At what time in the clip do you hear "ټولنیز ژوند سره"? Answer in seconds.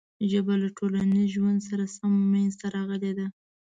0.77-1.83